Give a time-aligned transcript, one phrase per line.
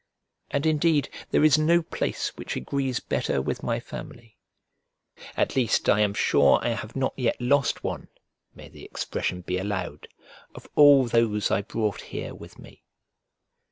[0.49, 4.35] And indeed there is no place which agrees better with my family,
[5.37, 8.07] at least I am sure I have not yet lost one
[8.55, 10.07] (may the expression be allowed!)
[10.55, 12.81] of all those I brought here with me.